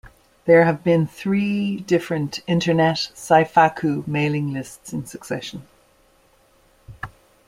[0.45, 5.67] There have been three different Internet scifaiku mailing lists in succession.